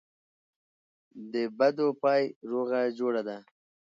دبدو 1.33 1.87
پای 2.01 2.23
روغه 2.49 2.81
جوړه 2.99 3.21
ده. 3.27 3.37